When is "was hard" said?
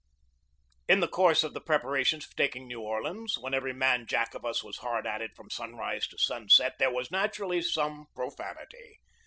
4.63-5.05